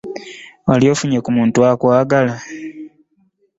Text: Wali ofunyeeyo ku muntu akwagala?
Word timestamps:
Wali 0.67 0.85
ofunyeeyo 0.93 1.23
ku 1.25 1.31
muntu 1.37 1.57
akwagala? 1.71 2.33